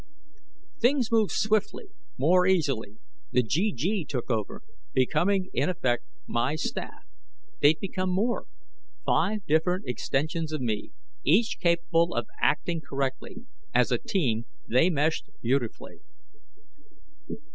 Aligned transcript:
Things 0.79 1.11
moved 1.11 1.29
swiftly, 1.31 1.89
more 2.17 2.47
easily. 2.47 2.97
The 3.31 3.43
GG 3.43 4.07
took 4.09 4.31
over, 4.31 4.63
becoming, 4.93 5.49
in 5.53 5.69
effect, 5.69 6.05
my 6.25 6.55
staff. 6.55 7.03
They'd 7.61 7.79
become 7.79 8.09
more: 8.09 8.47
five 9.05 9.45
different 9.45 9.85
extensions 9.87 10.51
of 10.53 10.59
me, 10.59 10.89
each 11.23 11.59
capable 11.59 12.15
of 12.15 12.25
acting 12.41 12.81
correctly. 12.81 13.45
As 13.75 13.91
a 13.91 13.99
team, 13.99 14.47
they 14.67 14.89
meshed 14.89 15.29
beautifully. 15.39 15.99